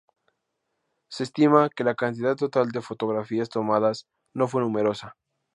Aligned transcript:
Se 1.11 1.21
estima 1.23 1.69
que 1.69 1.83
la 1.83 1.93
cantidad 1.93 2.35
total 2.35 2.71
de 2.71 2.81
fotografías 2.81 3.49
tomadas 3.49 4.07
no 4.33 4.47
fue 4.47 4.61
numerosa. 4.63 5.15